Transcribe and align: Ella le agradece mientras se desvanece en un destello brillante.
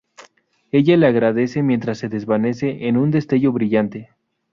Ella 0.71 0.97
le 0.97 1.05
agradece 1.05 1.61
mientras 1.61 1.99
se 1.99 2.09
desvanece 2.09 2.87
en 2.87 2.97
un 2.97 3.11
destello 3.11 3.51
brillante. 3.51 4.09